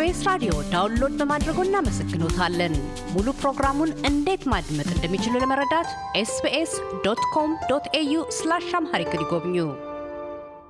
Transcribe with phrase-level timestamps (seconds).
[0.00, 2.74] ከ SBS ራዲዮ download በማድረጎ እናመሰግኖታለን።
[3.14, 5.88] ሙሉ ፕሮግራሙን እንዴት ማድመጥ እንደሚችሉ ለመረዳት
[6.20, 6.72] SBS
[7.06, 9.56] dot com dot au slash Amharic ይጎብኙ።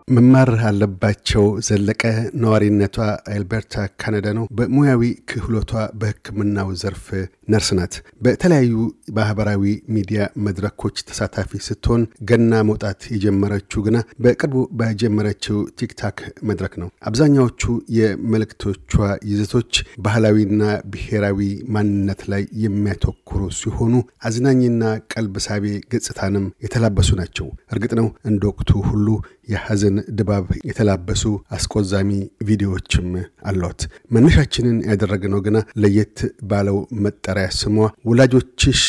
[0.08, 2.02] መማር አለባቸው ዘለቀ
[2.42, 2.96] ነዋሪነቷ
[3.32, 7.06] አልበርታ ካናዳ ነው። በሙያዊ ክህሎቷ በሕክምናው ዘርፍ
[7.48, 7.94] ነርስ ናት።
[8.24, 8.72] በተለያዩ
[9.16, 9.62] ማህበራዊ
[9.94, 16.18] ሚዲያ መድረኮች ተሳታፊ ስትሆን ገና መውጣት የጀመረችው ግና በቅርቡ በጀመረችው TikTok
[16.48, 17.62] መድረክ ነው። አብዛኛዎቹ
[17.98, 18.92] የመልእክቶቿ
[19.30, 19.72] ይዘቶች
[20.04, 21.40] ባህላዊና ብሔራዊ
[21.74, 23.16] ማንነት ላይ የሚያተኩሩ
[23.60, 23.94] ሲሆኑ
[24.28, 29.06] አዝናኝና ቀልብ ሳቢ ገጽታንም የተላበሱ ናቸው። እርግጥ ነው እንደ ወቅቱ ሁሉ
[29.48, 31.22] የሐዘን ድባብ የተላበሱ
[31.56, 32.10] አስቆዛሚ
[32.48, 33.06] ቪዲዮዎችም
[33.48, 33.80] አሏት።
[34.14, 36.18] መነሻችንን ያደረግነው ግና ለየት
[36.50, 37.74] ባለው መጠሪያ ስሟ
[38.08, 38.82] ወላጆችሽ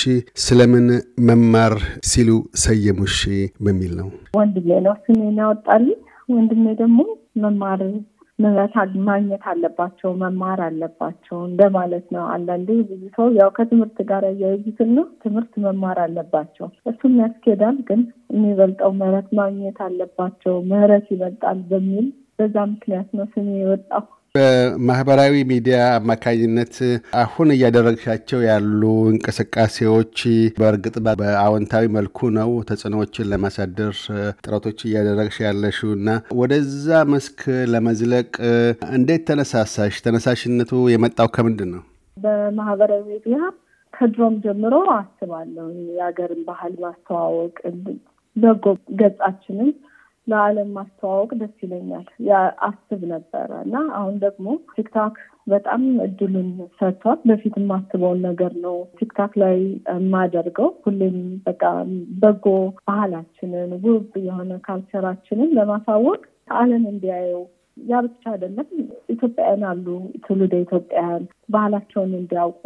[0.43, 0.87] ስለምን
[1.27, 1.75] መማር
[2.09, 2.29] ሲሉ
[2.63, 3.17] ሰየሙሽ
[3.65, 5.99] በሚል ነው። ወንድሜ ነው ስሜን ያወጣልኝ።
[6.29, 6.99] ወንድሜ ደግሞ
[7.43, 7.81] መማር
[8.39, 8.73] ምህረት
[9.07, 15.53] ማግኘት አለባቸው መማር አለባቸው እንደማለት ነው። አንዳንዴ ብዙ ሰው ያው ከትምህርት ጋር ያያይዙትን ነው ትምህርት
[15.65, 18.01] መማር አለባቸው እሱም ያስኬዳል። ግን
[18.33, 22.07] የሚበልጠው ምህረት ማግኘት አለባቸው ምህረት ይበልጣል በሚል
[22.39, 26.75] በዛ ምክንያት ነው ስሜ የወጣው። በማህበራዊ ሚዲያ አማካኝነት
[27.21, 30.17] አሁን እያደረግሻቸው ያሉ እንቅስቃሴዎች
[30.59, 33.95] በእርግጥ በአዎንታዊ መልኩ ነው ተጽዕኖዎችን ለማሳደር
[34.43, 36.09] ጥረቶች እያደረግሽ ያለሽው እና
[36.41, 37.39] ወደዛ መስክ
[37.73, 38.29] ለመዝለቅ
[38.97, 39.95] እንዴት ተነሳሳሽ?
[40.05, 41.83] ተነሳሽነቱ የመጣው ከምንድን ነው?
[42.17, 43.39] በማህበራዊ ሚዲያ
[43.93, 47.57] ከድሮም ጀምሮ አስባለሁ የሀገርን ባህል ማስተዋወቅ
[48.35, 48.65] በጎ
[48.99, 49.69] ገጻችንን
[50.29, 52.05] ለዓለም ማስተዋወቅ ደስ ይለኛል
[52.67, 55.15] አስብ ነበረ እና አሁን ደግሞ TikTok
[55.47, 56.49] በጣም እድሉን
[56.79, 59.57] ሰጥቷል። በፊት የማስበውን ነገር ነው TikTok ላይ
[59.93, 61.63] የማደርገው። ሁሌም በቃ
[62.21, 62.45] በጎ
[62.89, 66.21] ባህላችንን ውብ የሆነ culture ኣችንን ለማሳወቅ
[66.57, 67.41] ዓለም እንዲያየው
[67.77, 68.67] ያ ብቻ አይደለም።
[69.13, 69.85] ኢትዮጵያውያን አሉ
[70.23, 72.63] ትውልደ ኢትዮጵያውያን ባህላቸውን እንዲያውቁ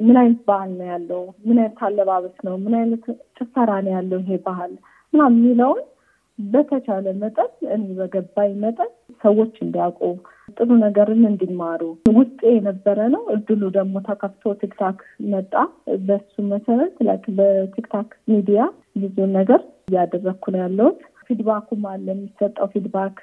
[0.00, 3.04] ምን አይነት ባህል ነው ያለው፣ ምን አይነት አለባበስ ነው፣ ምን አይነት
[3.38, 4.72] ጭፈራ ነው ያለው ይሄ ባህል
[5.12, 5.82] ምናምን የሚለውን
[6.38, 8.90] በተቻለ መጠን እኔ በገባኝ መጠን
[9.22, 10.00] ሰዎች እንዲያውቁ
[10.56, 11.82] ጥሩ ነገርን እንዲማሩ
[12.16, 14.98] ውስጤ የነበረ ነው። እድሉ ደግሞ ተከፍቶ TikTok
[15.32, 15.52] መጣ።
[16.06, 18.60] በሱ መሰረት like በ TikTok ሚዲያ
[19.02, 20.98] ብዙ ነገር እያደረግኩ ነው ያለሁት።
[21.28, 23.18] feedback ኡም አለ የሚሰጠው feedback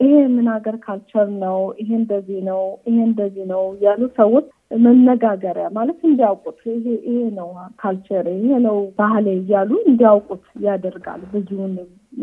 [0.00, 6.00] ይሄ ምን ሀገር culture ነው፣ ይሄ እንደዚህ ነው፣ ይሄ እንደዚህ ነው ያሉ ሰዎች መነጋገሪያ ማለት
[6.08, 6.58] እንዲያውቁት
[7.04, 7.48] ይሄ ነው
[7.80, 11.74] culture፣ ይሄ ነው ባህሌ እያሉ እንዲያውቁት ያደርጋል ብዙውን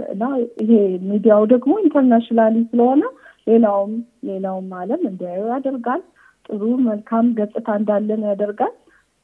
[0.08, 0.24] እና
[0.62, 0.72] ይሄ
[1.10, 3.04] ሚዲያው ደግሞ internationally ስለሆነ
[3.48, 3.94] ሌላውም
[4.30, 6.02] ሌላውም ዓለም እንዲያዩ ያደርጋል።
[6.50, 8.74] ጥሩ መልካም ገጽታ እንዳለን ያደርጋል።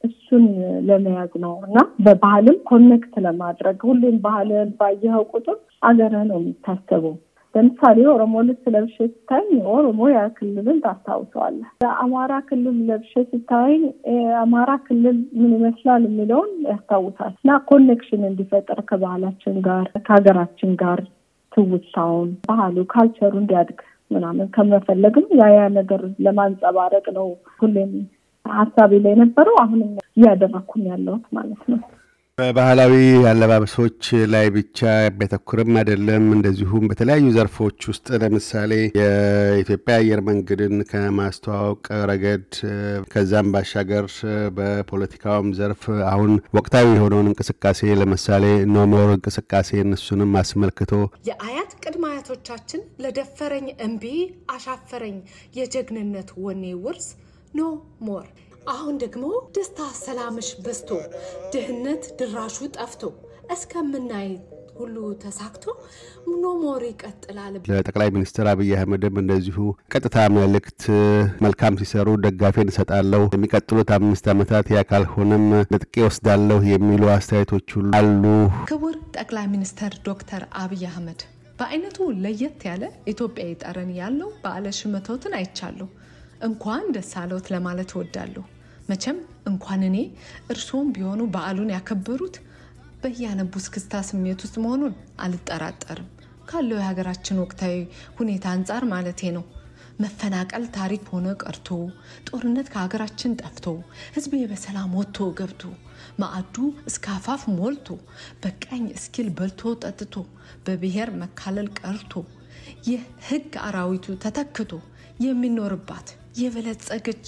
[0.04, 0.44] እሱን
[0.88, 7.14] ለመያዝ ነው እና በባህልም connect ለማድረግ ሁሌም ባህልን ባየኸው ቁጥር አገርህ ነው የሚታሰበው።
[7.54, 9.44] ለምሳሌ ኦሮሞ ልብስ ለብሼ ስታይ
[9.74, 10.00] ኦሮሞ
[10.36, 13.74] ክልልን ታስታውሰዋለህ። የአማራ ክልል ለብሼ ስታይ
[14.40, 21.00] አማራ ክልል ምን ይመስላል የሚለውን ያስታውሳል እና connection እንዲፈጠር ከባህላችን ጋር ከሀገራችን ጋር
[21.52, 27.28] ትውስታውን፣ ባህሉ፣ ካልቸሩ እንዲያድግ ምናምን ከመፈለግም ያ ያ ነገር ለማንጸባረቅ ነው
[27.60, 27.92] ሁሌም
[28.46, 31.78] ሀሳቤ ላይ የነበረው አሁንም እያደረኩም ያለሁት ማለት ነው።
[32.38, 32.94] በባህላዊ
[33.30, 34.00] አለባበሶች
[34.32, 34.78] ላይ ብቻ
[35.18, 41.78] ቢያተኩርም አይደለም። እንደዚሁም በተለያዩ ዘርፎች ውስጥ ለምሳሌ የኢትዮጵያ አየር መንገድን ከማስተዋወቅ
[42.10, 42.48] ረገድ
[43.12, 44.06] ከዛም ባሻገር
[44.56, 48.44] በፖለቲካውም ዘርፍ አሁን ወቅታዊ የሆነውን እንቅስቃሴ ለምሳሌ
[48.74, 50.92] No More እንቅስቃሴ እሱንም አስመልክቶ
[51.28, 54.04] የአያት ቅድመ አያቶቻችን ለደፈረኝ እምቢ
[54.54, 55.16] አሻፈረኝ
[55.58, 57.08] የጀግንነት ወኔ ውርስ
[57.54, 57.70] No
[58.06, 58.26] More
[58.72, 60.90] አሁን ደግሞ ደስታ ሰላምሽ በዝቶ
[61.52, 63.02] ድህነት ድራሹ ጠፍቶ
[63.54, 64.28] እስከምናይ
[64.78, 65.64] ሁሉ ተሳክቶ
[66.42, 69.58] No More ይቀጥላል። ለጠቅላይ ሚኒስትር አብይ አህመድም እንደዚሁ
[69.92, 70.82] ቀጥታ መልእክት
[71.44, 75.44] መልካም ሲሰሩ ደጋፊ እንሰጣለሁ፣ የሚቀጥሉት አምስት ዓመታት ያ ካልሆነም
[75.74, 78.24] ነጥቄ ወስዳለሁ የሚሉ አስተያየቶች ሁሉ አሉ።
[78.70, 81.22] ክቡር ጠቅላይ ሚኒስትር ዶክተር አብይ አህመድ
[81.58, 85.88] በአይነቱ ለየት ያለ ኢትዮጵያዊ ጠረን ያለው በዓለ ሽመቶትን አይቻለሁ።
[86.44, 88.42] እንኳን ደስ አለዎት ለማለት እወዳለሁ።
[88.88, 89.96] መቼም እንኳን እኔ
[90.50, 92.36] እርስዎም ቢሆኑ በዓሉን ያከበሩት
[93.02, 94.94] በያነቡ እስክስታ ስሜት ውስጥ መሆኑን
[95.24, 96.08] አልጠራጠርም።
[96.48, 97.74] ካለው የሀገራችን ወቅታዊ
[98.18, 99.44] ሁኔታ አንጻር ማለቴ ነው።
[100.02, 101.68] መፈናቀል ታሪክ ሆነ ቀርቶ
[102.28, 103.66] ጦርነት ከሀገራችን ጠፍቶ
[104.14, 105.62] ሕዝቤ በሰላም ወጥቶ ገብቶ
[106.20, 106.56] ማዕዱ
[106.90, 107.88] እስከ አፋፍ ሞልቶ
[108.42, 110.14] በቀኝ እስኪል በልቶ ጠጥቶ
[110.66, 112.12] በብሔር መካለል ቀርቶ
[112.88, 114.72] የሕግ አራዊቱ ተተክቶ
[115.24, 116.08] የሚኖርባት
[116.40, 117.24] የበለጸገች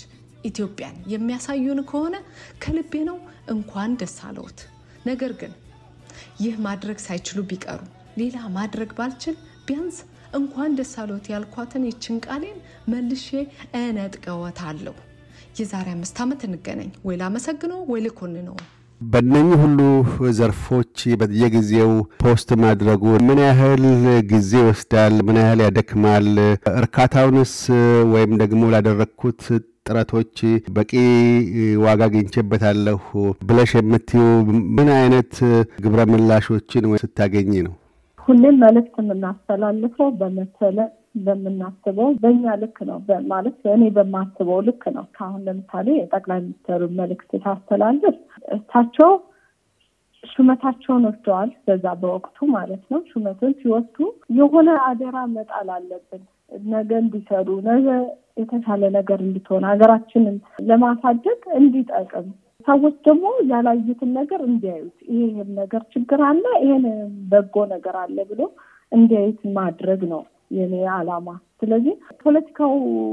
[0.46, 2.16] ኢትዮጵያን የሚያሳዩን ከሆነ
[2.64, 3.18] ከልቤ ነው
[3.54, 4.60] እንኳን ደስ አለዎት።
[5.06, 5.52] ነገር ግን
[6.44, 7.80] ይህ ማድረግ ሳይችሉ ቢቀሩ
[8.18, 9.34] ሌላ ማድረግ ባልችል
[9.66, 9.96] ቢያንስ
[10.36, 12.58] እንኳን ደስ አሎት ያልኳትን ይችን ቃሌን
[12.92, 13.26] መልሼ
[13.80, 14.94] እነጥቅዎታለሁ።
[15.58, 18.56] የዛሬ አምስት ዓመት እንገናኝ። ወይ ላመሰግነው ወይ ልኮንነው።
[19.00, 19.78] በእነኚህ ሁሉ
[20.38, 21.90] ዘርፎች በየጊዜው
[22.22, 23.82] post ማድረጉ ምን ያህል
[24.30, 25.14] ጊዜ ይወስዳል?
[25.26, 26.28] ምን ያህል ያደክማል?
[26.80, 27.54] እርካታውንስ
[28.12, 29.42] ወይም ደግሞ ላደረግኩት
[29.86, 30.36] ጥረቶች
[30.76, 30.92] በቂ
[31.84, 33.00] ዋጋ አግኝቼበታለሁ
[33.48, 34.22] ብለሽ የምትዩ
[34.76, 35.34] ምን አይነት
[35.84, 37.74] ግብረ ምላሾችን ስታገኝ ነው?
[38.28, 40.78] ሁሌም መልዕክት የምናስተላልፈው በመሰለ
[41.26, 42.98] በምናስበው በእኛ ልክ ነው
[43.30, 48.16] ማለት እኔ በማስበው ልክ ነው። ከአሁን ለምሳሌ የጠቅላይ ሚኒስትሩ መልዕክት ሳስተላልፍ
[48.56, 49.12] እሳቸው
[50.24, 53.98] ሹመታቸውን ወስደዋል። በዛ በወቅቱ ማለት ነው። ሹመትን ሲወስዱ
[54.38, 56.22] የሆነ አደራ መጣል አለብን
[56.70, 57.86] ነገ እንዲሰሩ ነገ
[58.38, 60.36] የተሻለ ነገር እንድትሆን ሀገራችንን
[60.68, 62.26] ለማሳደግ እንዲጠቅም
[62.66, 66.86] ሰዎች ደግሞ ያላዩትን ነገር እንዲያዩት ይህን ነገር ችግር አለ፣ ይሄን
[67.30, 68.40] በጎ ነገር አለ ብሎ
[68.92, 70.22] እንዲያዩት ማድረግ ነው
[70.56, 71.28] የኔ ዓላማ።
[71.60, 72.72] ስለዚህ ፖለቲካው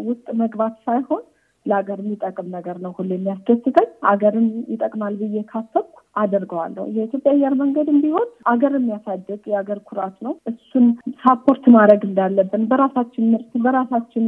[0.10, 1.24] ውስጥ መግባት ሳይሆን
[1.66, 8.28] ለሀገር የሚጠቅም ነገር ነው ሁሉ የሚያስደስተኝ። ሀገርን ይጠቅማል ብዬ ካሰብኩ አደርገዋለሁ። የኢትዮጵያ አየር መንገድም ቢሆን
[8.50, 10.86] ሀገር የሚያሳድግ የሀገር ኩራት ነው። እሱን
[11.22, 14.26] ሳፖርት ማድረግ እንዳለብን በራሳችን ምርት በራሳችን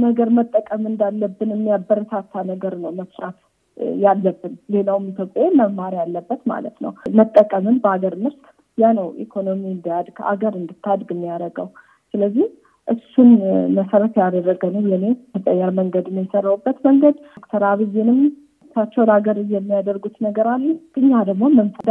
[0.00, 3.38] ነገር መጠቀም እንዳለብን የሚያበረታታ ነገር ነው መስራት
[4.00, 8.42] ያለብን። ሌላውም ኢትዮጵያ መማር ያለበት ማለት ነው። መጠቀምን በሀገር ምርት
[8.78, 11.68] ያ ነው ኢኮኖሚ እንዲያድግ ሀገር እንድታድግ የሚያደርገው።
[12.14, 12.46] ስለዚህ
[12.88, 13.28] እሱን
[13.76, 15.04] መሰረት ያደረገ ነው የኔ
[15.50, 18.18] አየር መንገድን የሰራውበት መንገድ። ዶክተር አብይንም
[18.76, 20.64] እሳቸው ለሀገር የሚያደርጉት ነገር አለ።
[20.96, 21.42] እኛ ደግሞ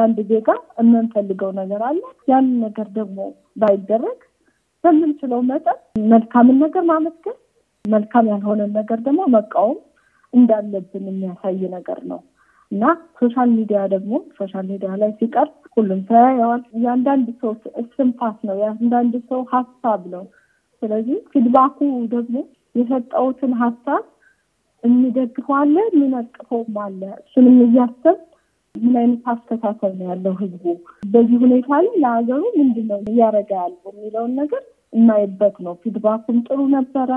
[0.03, 0.47] አንድ ዜጋ
[0.79, 1.99] የምንፈልገው ነገር አለ።
[2.31, 3.19] ያንን ነገር ደግሞ
[3.61, 4.19] ባይደረግ
[4.83, 5.77] በምንችለው መጠን
[6.11, 7.37] መልካምን ነገር ማመስገን፣
[7.85, 9.79] መልካም ያልሆነን ነገር ደግሞ መቃወም
[10.33, 12.19] እንዳለብን የሚያሳይ ነገር ነው
[12.71, 12.83] እና
[13.19, 17.51] social media ደግሞ social media ላይ ሲቀርብ ሁሉም ሰው ያየዋል። የአንዳንድ ሰው
[17.81, 20.23] እስትንፋስ ነው፣ የአንዳንድ ሰው ሀሳብ ነው።
[20.81, 21.77] ስለዚህ feedback ኡ
[22.13, 22.35] ደግሞ
[22.75, 24.03] የሰጠውትን ሀሳብ
[24.83, 28.17] የሚደግፈው አለ፣ የሚነቅፈውም አለ። እሱንም እያሰብ
[28.75, 30.63] ምን አይነት አስተሳሰብ ነው ያለው ህዝቡ
[31.13, 34.63] በዚህ ሁኔታ ላይ ለሀገሩ ምንድን ነው እያደረገ ያለው የሚለውን ነገር
[34.93, 37.09] እናይበት ነው። feedback ኡም ጥሩ ነበረ፣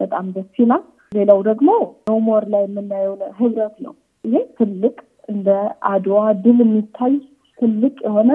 [0.00, 0.82] በጣም ደስ ይላል።
[1.12, 1.68] ሌላው ደግሞ
[2.10, 3.94] No More ላይ የምናየው ህብረት ነው።
[4.24, 4.96] ይሄ ትልቅ
[5.28, 5.48] እንደ
[5.90, 7.14] አድዋ ድል የሚታይ
[7.58, 8.30] ትልቅ የሆነ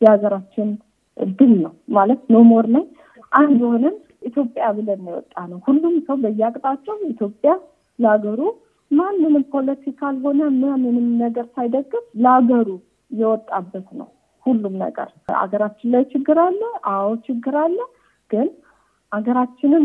[0.00, 0.68] የሀገራችን
[1.38, 2.84] ድል ነው ማለት No More ላይ
[3.32, 7.50] አንድ የሆነን ኢትዮጵያ ብለን የወጣ ነው። ሁሉም ሰው በየአቅጣጫው ኢትዮጵያ
[7.98, 8.40] ለሀገሩ
[8.90, 10.40] ማንንም political ሆነ
[10.82, 11.92] ምንም ነገር ሳይደግፍ
[12.22, 12.68] ለሀገሩ
[13.10, 14.08] የወጣበት ነው።
[14.46, 16.60] ሁሉም ነገር ሀገራችን ላይ ችግር አለ።
[16.92, 17.78] አዎ ችግር አለ።
[18.30, 18.48] ግን
[19.12, 19.84] ሀገራችንን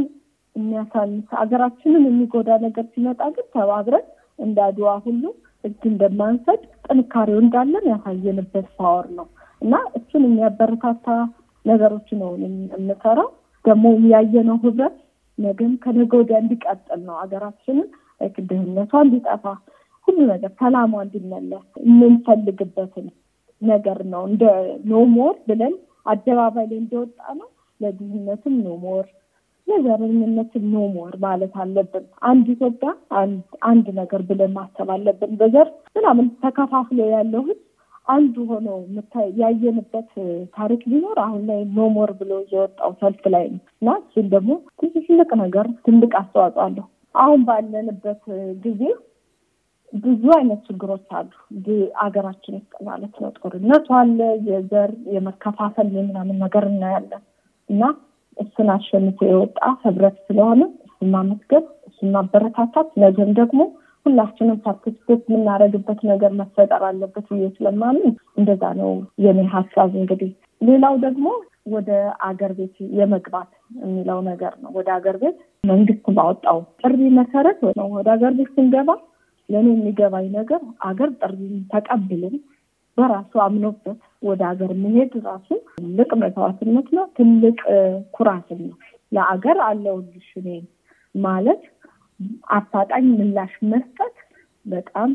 [0.55, 4.05] የሚያሳንስ ሀገራችንን የሚጎዳ ነገር ሲመጣ ግን ተባብረን
[4.39, 5.23] እንደ አድዋ ሁሉ
[5.63, 9.27] እጅ እንደማንሰጥ ጥንካሬው እንዳለን ያሳየንበት power ነው
[9.61, 11.07] እና እሱን የሚያበረታታ
[11.65, 12.31] ነገሮች ነው
[12.75, 13.29] የምሰራው።
[13.65, 13.83] ደግሞ
[14.13, 14.95] ያየነው ህብረት
[15.37, 17.87] ነገም ከነገ ወዲያ እንዲቀጥል ነው። ሀገራችንን
[18.49, 19.43] ድህነቷ እንዲጠፋ
[20.07, 23.07] ሁሉ ነገር ሰላሟ እንዲመለስ የምንፈልግበትን
[23.61, 24.43] ነገር ነው። እንደ
[24.91, 25.75] No More ብለን
[26.05, 27.49] አደባባይ ላይ እንደወጣ ነው
[27.81, 29.05] ለድህነትም No More
[29.67, 32.89] ለዘረኝነትም No More ማለት አለብን። አንድ ኢትዮጵያ
[33.69, 37.61] አንድ ነገር ብለን ማሰብ አለብን። በዘር ምናምን ተከፋፍሎ ያለው ህዝብ
[38.07, 38.67] አንዱ ሆኖ
[39.39, 40.09] ያየንበት
[40.55, 45.31] ታሪክ ቢኖር አሁን ላይ No More ብሎ የወጣው ሰልፍ ላይ ነው እና እሱን ደግሞ ትልቅ
[45.43, 48.23] ነገር ትልቅ አስተዋጽኦ አለሁ። አሁን ባለንበት
[48.63, 48.81] ጊዜ
[49.93, 51.31] ብዙ አይነት ችግሮች አሉ
[52.03, 57.21] አገራችን ውስጥ ማለት ነው። ጦርነቱ አለ፣ የዘር የመከፋፈል የምናምን ነገር እናያለን
[57.69, 57.83] እና
[58.37, 63.61] እሱን አሸንፎ የወጣ ህብረት ስለሆነ እሱን ማመስገን፣ እሱን ማበረታታት ነገም ደግሞ
[64.05, 68.89] ሁላችንም participate የምናደርግበት ነገር መፈጠር አለበት ብዬ ስለማምን እንደዛ ነው
[69.25, 71.27] የኔ ሀሳብ። እንግዲህ ሌላው ደግሞ
[71.67, 71.91] ወደ
[72.27, 73.51] አገር ቤት የመግባት
[73.81, 78.89] የሚለው ነገር ነው። ወደ አገር ቤት መንግስት ባወጣው ጥሪ መሰረት ነው ወደ አገር ቤት ስንገባ
[79.49, 81.37] ለእኔ የሚገባኝ ነገር አገር ጥሪ
[81.71, 82.35] ተቀብልን
[82.97, 87.57] በራሱ አምኖበት ወደ ሀገር መሄድ ራሱ ትልቅ መስዋዕትነት ነው። ትልቅ
[88.15, 88.75] ኩራትም ነው።
[89.11, 90.49] ለአገር አለሁልሽ እኔ
[91.15, 91.63] ማለት
[92.57, 94.15] አፋጣኝ ምላሽ መስጠት
[94.65, 95.09] በጣም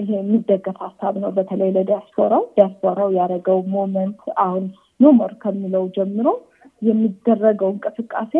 [0.00, 4.64] ይሄ የሚደገፍ ሀሳብ ነው። በተለይ ለዲያስፖራው ዲያስፖራው ያደረገው movement አሁን
[5.00, 6.28] No More ከሚለው ጀምሮ
[6.82, 8.34] የሚደረገው እንቅስቃሴ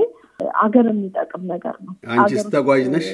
[0.60, 3.08] አገር የሚጠቅም ነገር ነው። አንቺስ ተጓዥ ነሽ?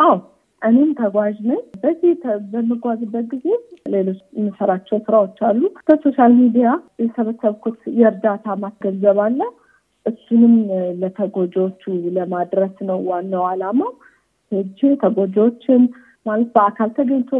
[0.00, 0.14] አዎ
[0.62, 2.12] እኔም ተጓዥ ነኝ። በዚህ
[2.52, 3.46] በምጓዝበት ጊዜ
[3.94, 6.68] ሌሎች የምሰራቸው ስራዎች አሉ። በ social media
[7.02, 9.40] የሰበሰብኩት የእርዳታ ማስገንዘብ አለ።
[10.06, 10.54] እሱንም
[11.00, 11.82] ለተጎጂዎቹ
[12.16, 13.92] ለማድረስ ነው ዋናው ዓላማው።
[14.52, 15.82] ሄጄ ተጎጂዎችን
[16.26, 17.30] ማለት በአካል ተገኝቶ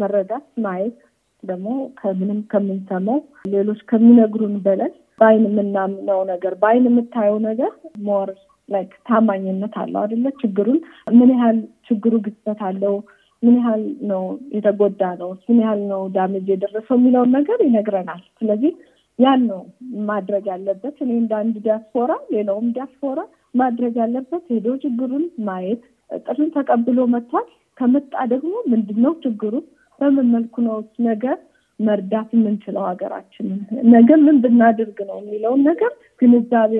[0.00, 0.96] መረዳት ማየት
[1.42, 1.68] ደግሞ
[1.98, 3.18] ከምንም ከምንሰማው
[3.54, 7.72] ሌሎች ከሚነግሩን በላይ በአይን የምናምነው ነገር በአይን የምታየው ነገር
[8.06, 8.30] more
[8.68, 10.26] like ታማኝነት አለው አይደለ?
[10.40, 10.78] ችግሩን
[11.18, 11.58] ምን ያህል
[11.88, 12.94] ችግሩ ግጭት አለው
[13.42, 14.22] ምን ያህል ነው
[14.56, 18.72] የተጎዳ ነው ምን ያህል ነው damage የደረሰው የሚለውን ነገር ይነግረናል። ስለዚህ
[19.18, 19.60] ያን ነው
[20.08, 23.18] ማድረግ ያለበት። እኔ እንደ አንድ ዲያስፖራ፣ ሌላውም ዲያስፖራ
[23.54, 25.82] ማድረግ ያለበት ሄዶ ችግሩን ማየት፣
[26.26, 27.46] ጥሪን ተቀብሎ መጥቷል።
[27.78, 29.54] ከመጣ ደግሞ ምንድን ነው ችግሩ፣
[29.98, 30.76] በምን መልኩ ነው
[31.08, 31.36] ነገር
[31.80, 33.58] መርዳት የምንችለው ሀገራችንን፣
[33.94, 35.92] ነገ ምን ብናደርግ ነው የሚለውን ነገር
[36.22, 36.74] ግንዛቤ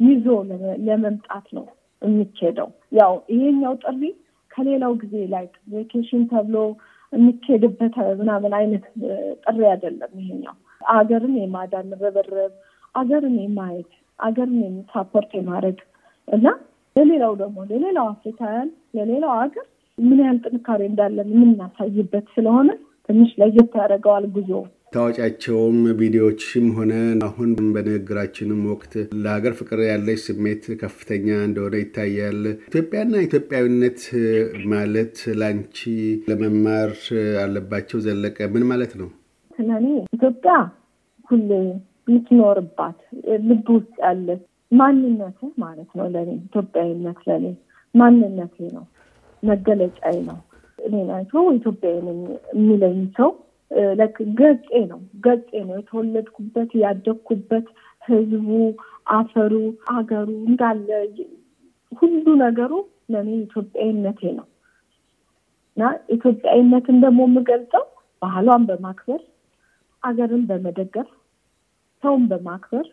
[0.00, 0.26] ይዞ
[0.86, 1.66] ለመምጣት ነው
[2.02, 4.02] የሚኬደው። ያው ይሄኛው ጥሪ
[4.50, 6.56] ከሌላው ጊዜ ላይ ቬኬሽን ተብሎ
[7.12, 8.84] የሚካሄድበት ምናምን አይነት
[9.44, 12.52] ጥሪ አይደለም። ይሄኛው አገርን የማዳን ርብርብ፣
[12.94, 14.60] አገርን የማየት አገርን
[14.92, 15.78] ሳፖርት የማድረግ
[16.28, 16.46] እና
[16.96, 19.66] ለሌላው ደግሞ ለሌላው አፍሪካውያን ለሌላው ሀገር
[19.98, 22.68] ምን ያህል ጥንካሬ እንዳለን የምናሳይበት ስለሆነ
[23.08, 24.50] ትንሽ ለየት ያደርገዋል ጉዞ
[24.92, 26.92] ታዋቂያቸውም ቪዲዮዎችም ሆነ
[27.26, 34.00] አሁን በንግግራችንም ወቅት ለሀገር ፍቅር ያለች ስሜት ከፍተኛ እንደሆነ ይታያል። ኢትዮጵያና ኢትዮጵያዊነት
[34.72, 35.78] ማለት ላንቺ
[36.30, 36.92] ለመማር
[37.42, 39.08] አለባቸው ዘለቀ ምን ማለት ነው?
[39.58, 40.54] ስለኔ ኢትዮጵያ
[41.30, 41.50] ሁሌ
[42.08, 42.98] የምትኖርባት
[43.46, 44.42] ልብ ውስጥ ያለች
[44.72, 47.44] ማንነት ማለት ነው። ለኔ ኢትዮጵያዊነት ለኔ
[47.94, 48.84] ማንነቴ ነው፣
[49.42, 50.38] መገለጫዬ ነው።
[50.78, 51.98] እኔ ናቸው ኢትዮጵያዊ
[52.54, 53.30] የሚለኝ ሰው
[54.38, 57.66] ገጼ ነው። ገጼ ነው። የተወለድኩበት ያደግኩበት
[58.02, 58.48] ህዝቡ፣
[59.12, 59.54] አፈሩ፣
[59.92, 60.88] አገሩ እንዳለ
[61.92, 62.72] ሁሉ ነገሩ
[63.12, 64.46] ለእኔ ኢትዮጵያዊነቴ ነው።
[65.76, 65.82] እና
[66.14, 67.84] ኢትዮጵያዊነትን ደግሞ የምገልጸው
[68.22, 69.20] ባህሏን በማክበር
[70.02, 71.08] አገርን በመደገፍ
[72.02, 72.86] ሰውን በማክበር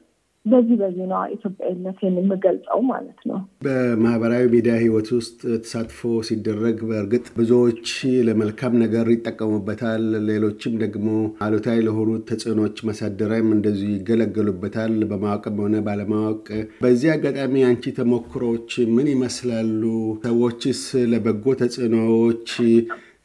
[0.46, 7.88] በዚህ በዚህ ነው ኢትዮጵያዊነትን የምገልጸው ማለት ነው። በማህበራዊ ሚዲያ ህይወት ውስጥ ተሳትፎ ሲደረግ በእርግጥ ብዙዎች
[8.28, 11.08] ለመልካም ነገር ይጠቀሙበታል፣ ሌሎችም ደግሞ
[11.46, 16.46] አሉታዊ ለሆኑ ተጽዕኖዎች ማሳደሪያም እንደዚሁ ይገለገሉበታል በማወቅም ሆነ ባለማወቅ።
[16.82, 19.82] በዚህ አጋጣሚ አንቺ ተሞክሮች ምን ይመስላሉ?
[20.26, 22.50] ሰዎችስ ለበጎ ተጽዕኖዎች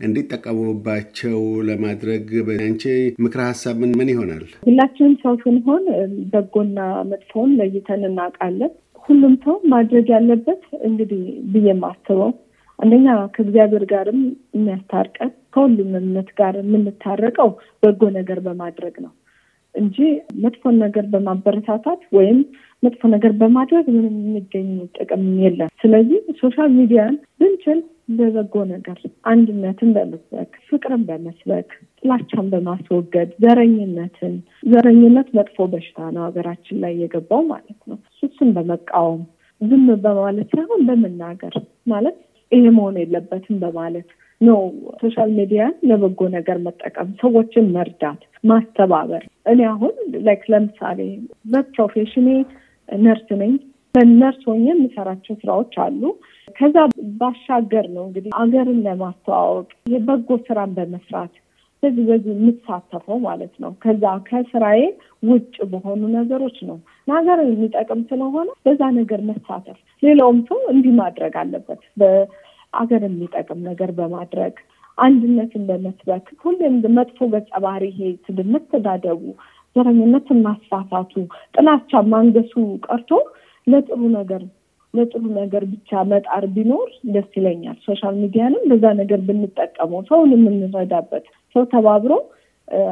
[0.01, 1.39] እንዲጠቀሙባቸው
[1.69, 2.27] ለማድረግ
[2.61, 2.85] አንቺ
[3.25, 4.45] ምክረ ሀሳብ ምን ምን ይሆናል?
[4.67, 5.85] ሁላችንም ሰው ስንሆን
[6.33, 6.79] በጎና
[7.11, 8.73] መጥፎውን ለይተን እናውቃለን።
[9.05, 12.31] ሁሉም ሰው ማድረግ ያለበት እንግዲህ ብዬ የማስበው
[12.79, 14.21] አንደኛ ከእግዚአብሔር ጋርም
[14.57, 17.51] የሚያስታርቀን ከሁሉም እምነት ጋር የምንታረቀው
[17.83, 19.13] በጎ ነገር በማድረግ ነው
[19.75, 19.97] እንጂ
[20.43, 22.39] መጥፎን ነገር በማበረታታት ወይም
[22.83, 27.81] መጥፎ ነገር በማድረግ ምንም የሚገኝ ጥቅም የለም። ስለዚህ social media ን ብንችል
[28.19, 28.99] በበጎ ነገር
[29.31, 31.69] አንድነትን በመስበክ ፍቅርን በመስበክ
[31.99, 34.35] ጥላቻን በማስወገድ ዘረኝነትን
[34.71, 39.21] ዘረኝነት መጥፎ በሽታ ነው ሀገራችን ላይ የገባው ማለት ነው። እሱን በመቃወም
[39.61, 41.55] ዝም በማለት ሳይሆን በመናገር
[41.87, 42.19] ማለት
[42.53, 44.09] ይሄ መሆን የለበትም በማለት
[44.41, 44.61] ነው
[45.01, 48.21] social media ን ለበጎ ነገር መጠቀም፣ ሰዎችን መርዳት፣
[48.51, 49.95] ማስተባበር። እኔ አሁን
[50.27, 51.01] like ለምሳሌ
[51.53, 52.29] በ profession ኤ
[52.99, 53.53] ነርስ ነኝ።
[54.15, 56.03] ነርስ ሆኜ የምሰራቸው ስራዎች አሉ።
[56.57, 56.77] ከዛ
[57.21, 61.33] ባሻገር ነው እንግዲህ አገርን ለማስተዋወቅ የበጎ ስራን በመስራት
[61.83, 64.81] በዚህ በዚህ የምትሳተፈው ማለት ነው። ከዛ ከስራዬ
[65.23, 66.79] ውጭ በሆኑ ነገሮች ነው
[67.09, 74.55] ለሀገር የሚጠቅም ስለሆነ በዛ ነገር መሳተፍ፣ ሌላውም ሰው እንዲህ ማድረግ አለበት። በአገር የሚጠቅም ነገር በማድረግ
[74.99, 79.23] አንድነትን በመስበክ ሁሌም መጥፎ ገጸ ባህሪ ይሄ ስድብ፣ መተዳደቡ፣
[79.77, 81.13] ዘረኝነትን ማስፋፋቱ፣
[81.55, 82.53] ጥላቻ ማንገሱ
[82.87, 83.11] ቀርቶ
[83.67, 84.43] ለጥሩ ነገር
[84.95, 91.25] ለጥሩ ነገር ብቻ መጣር ቢኖር ደስ ይለኛል። social media ንም በዛ ነገር ብንጠቀመው ሰውን የምንረዳበት
[91.55, 92.13] ሰው ተባብሮ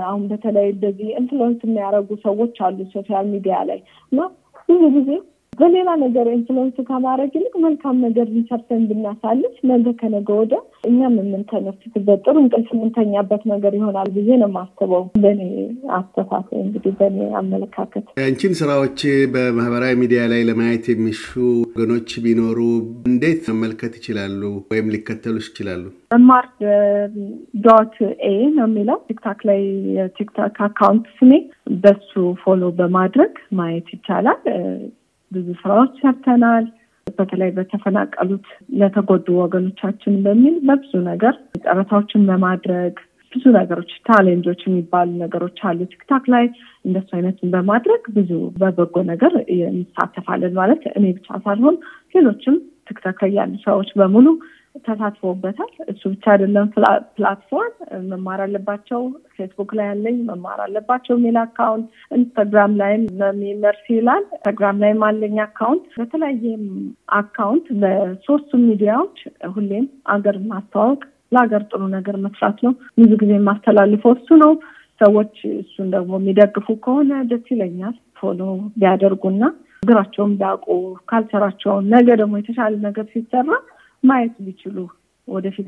[0.04, 3.80] አሁን በተለይ እንደዚህ influence የሚያደርጉ ሰዎች አሉ social media ላይ
[4.12, 4.20] እና
[4.68, 5.10] ብዙ ጊዜ
[5.58, 10.54] በሌላ ነገር influence ከማድረግ ይልቅ መልካም ነገር ሰርተን ብናሳልፍ ነገ ከነገ ወደ
[10.88, 15.40] እኛም የምንተነፍስበት ጥሩ እንቅልፍ የምንተኛበት ነገር ይሆናል ብዬ ነው የማስበው። በእኔ
[15.98, 19.00] አስተሳሰብ እንግዲህ በእኔ አመለካከት አንቺን ስራዎች
[19.34, 21.24] በማህበራዊ ሚዲያ ላይ ለማየት የሚሹ
[21.70, 22.58] ወገኖች ቢኖሩ
[23.10, 24.40] እንዴት መመልከት ይችላሉ
[24.72, 25.84] ወይም ሊከተሉ ይችላሉ?
[26.14, 26.46] መማር
[27.64, 27.96] dot
[28.26, 29.60] A ነው የሚለው ቲክታክ ላይ
[29.96, 31.32] የቲክታክ account ስሜ፣
[31.82, 32.12] በሱ
[32.42, 34.40] follow በማድረግ ማየት ይቻላል።
[35.32, 36.66] ብዙ ስራዎች ሰርተናል።
[37.18, 38.46] በተለይ በተፈናቀሉት
[38.78, 42.94] ለተጎዱ ወገኖቻችን በሚል በብዙ ነገር ጨረታዎችን በማድረግ
[43.32, 46.44] ብዙ ነገሮች challenge ኦች የሚባሉ ነገሮች አሉ ቲክታክ ላይ
[46.84, 48.30] እንደሱ አይነትን በማድረግ ብዙ
[48.60, 49.32] በበጎ ነገር
[49.70, 51.76] እንሳተፋለን። ማለት እኔ ብቻ ሳልሆን
[52.14, 52.56] ሌሎችም
[52.88, 54.26] ቲክታክ ላይ ያሉ ሰዎች በሙሉ
[54.86, 56.66] ተሳትፎበታል። እሱ ብቻ አይደለም
[57.14, 57.74] platform
[58.10, 59.02] መማር አለባቸው።
[59.36, 61.86] ፌስቡክ ላይ ያለኝ መማር አለባቸው የሚል account፣
[62.18, 63.04] ኢንስታግራም ላይም
[63.62, 66.64] መርሲ ይላል። ኢንስታግራም ላይም አለኝ account። በተለያየም
[67.18, 69.20] account በሶስቱ ሚዲያዎች
[69.54, 71.00] ሁሌም አገር ማስተዋወቅ
[71.32, 74.52] ለሀገር ጥሩ ነገር መስራት ነው። ብዙ ጊዜ የማስተላልፈው እሱ ነው።
[75.00, 78.40] ሰዎች እሱን ደግሞ የሚደግፉ ከሆነ ደስ ይለኛል። follow
[78.76, 79.42] ቢያደርጉና
[79.82, 80.66] ሀገራቸውን ቢያውቁ
[81.10, 83.50] culture ኣቸውን ነገ ደግሞ የተሻለ ነገር ሲሰራ
[84.02, 84.76] ማየት ቢችሉ
[85.28, 85.66] ወደፊት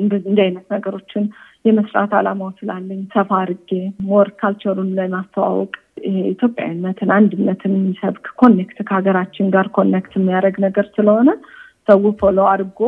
[0.00, 1.24] እንዲህ አይነት ነገሮችን
[1.64, 3.70] የመስራት አላማው ስላለኝ ሰፋ አድርጌ
[4.02, 5.72] more culture ኡን ለማስተዋወቅ
[6.04, 11.30] ይሄ ኢትዮጵያዊነትን፣ አንድነትን የሚሰብክ connect ከሀገራችን ጋር connect የሚያደርግ ነገር ስለሆነ
[11.88, 12.80] ሰው follow አድርጎ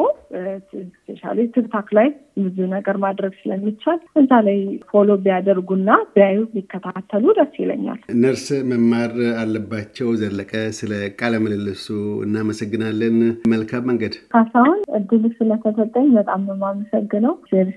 [0.98, 2.08] specially ቲክታክ ላይ
[2.38, 4.58] ብዙ ነገር ማድረግ ስለሚቻል እዛ ላይ
[4.90, 11.86] follow ቢያደርጉና ቢያዩ ቢከታተሉ ደስ ይለኛል። ነርስ መማር አለባቸው ዘለቀ፣ ስለ ቃለ ምልልሱ
[12.26, 13.18] እናመሰግናለን።
[13.52, 17.70] መልካም መንገድ። ካሳሁን እድል ስለተሰጠኝ በጣም ነው የማመሰግነው። ዜር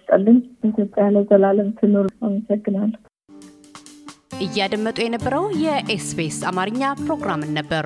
[0.70, 3.00] ኢትዮጵያ ለዘላለም ትኑር። አመሰግናለሁ።
[4.46, 7.86] እያደመጡ የነበረው የኤስቢኤስ አማርኛ ፕሮግራምን ነበር።